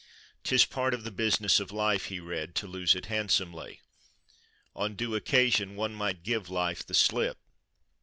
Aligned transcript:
"'Tis 0.43 0.65
part 0.65 0.95
of 0.95 1.03
the 1.03 1.11
business 1.11 1.59
of 1.59 1.71
life," 1.71 2.05
he 2.05 2.19
read, 2.19 2.55
"to 2.55 2.65
lose 2.65 2.95
it 2.95 3.05
handsomely." 3.05 3.81
On 4.75 4.95
due 4.95 5.13
occasion, 5.13 5.75
"one 5.75 5.93
might 5.93 6.23
give 6.23 6.49
life 6.49 6.83
the 6.83 6.95
slip." 6.95 7.37